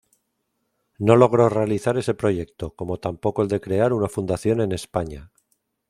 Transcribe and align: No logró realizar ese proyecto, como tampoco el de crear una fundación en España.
No 0.97 1.15
logró 1.15 1.47
realizar 1.47 1.95
ese 1.95 2.15
proyecto, 2.15 2.73
como 2.73 2.97
tampoco 2.97 3.43
el 3.43 3.47
de 3.49 3.61
crear 3.61 3.93
una 3.93 4.09
fundación 4.09 4.59
en 4.61 4.71
España. 4.71 5.31